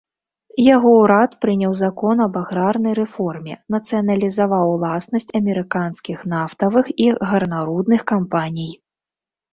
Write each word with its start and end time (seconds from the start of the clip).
Яго 0.75 0.93
ўрад 1.01 1.35
прыняў 1.43 1.73
закон 1.81 2.23
аб 2.25 2.39
аграрнай 2.41 2.93
рэформе, 3.01 3.53
нацыяналізаваў 3.75 4.73
уласнасць 4.75 5.29
амерыканскіх 5.41 6.27
нафтавых 6.33 6.85
і 7.07 7.11
гарнарудных 7.29 8.01
кампаній. 8.15 8.71